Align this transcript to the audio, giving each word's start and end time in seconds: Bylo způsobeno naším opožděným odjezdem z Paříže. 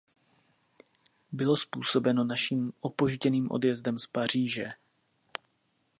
Bylo 1.31 1.57
způsobeno 1.57 2.23
naším 2.23 2.73
opožděným 2.79 3.51
odjezdem 3.51 3.99
z 3.99 4.07
Paříže. 4.07 4.73